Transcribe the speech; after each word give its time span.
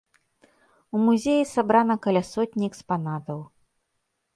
У 0.97 1.01
музеі 1.09 1.45
сабрана 1.53 1.95
каля 2.09 2.23
сотні 2.33 2.63
экспанатаў. 2.73 3.39